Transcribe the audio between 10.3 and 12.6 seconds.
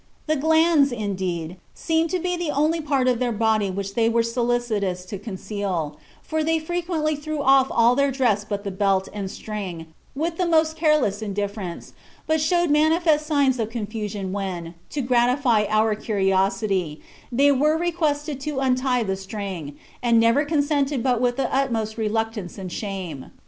the most careless indifference, but